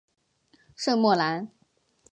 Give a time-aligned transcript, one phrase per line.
[0.75, 1.51] 圣莫兰。